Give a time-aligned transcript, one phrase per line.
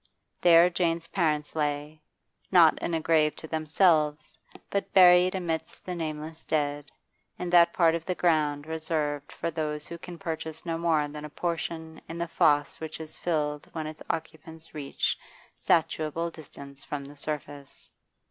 [0.41, 2.01] There Jane's parents lay,
[2.51, 4.39] not in a grave to themselves,
[4.71, 6.91] but buried amidst the nameless dead,
[7.37, 11.23] in that part of the ground reserved for those who can purchase no more than
[11.23, 15.19] a portion in the foss which is filled when its occupants reach
[15.53, 17.91] statutable distance from the surface.